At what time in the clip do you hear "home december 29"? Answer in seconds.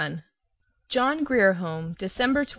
1.53-2.47